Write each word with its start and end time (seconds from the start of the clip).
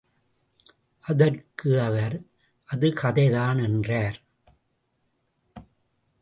அதற்கு 1.05 1.81
அவர், 1.81 2.21
அது 2.65 2.89
கதைதான்! 2.89 3.63
என்றார். 3.63 4.21